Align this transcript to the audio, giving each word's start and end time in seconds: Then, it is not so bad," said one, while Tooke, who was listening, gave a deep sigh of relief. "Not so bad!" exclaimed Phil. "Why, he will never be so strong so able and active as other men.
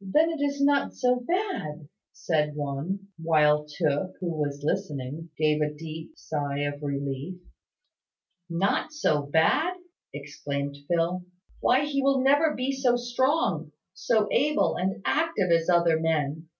Then, 0.00 0.30
it 0.30 0.40
is 0.40 0.62
not 0.62 0.94
so 0.94 1.16
bad," 1.18 1.88
said 2.12 2.54
one, 2.54 3.08
while 3.20 3.64
Tooke, 3.66 4.12
who 4.20 4.28
was 4.30 4.62
listening, 4.62 5.30
gave 5.36 5.60
a 5.60 5.74
deep 5.74 6.16
sigh 6.16 6.60
of 6.60 6.80
relief. 6.80 7.40
"Not 8.48 8.92
so 8.92 9.22
bad!" 9.22 9.74
exclaimed 10.12 10.76
Phil. 10.86 11.24
"Why, 11.58 11.86
he 11.86 12.00
will 12.04 12.20
never 12.22 12.54
be 12.54 12.70
so 12.70 12.94
strong 12.94 13.72
so 13.94 14.28
able 14.30 14.76
and 14.76 15.02
active 15.04 15.50
as 15.50 15.68
other 15.68 15.98
men. 15.98 16.48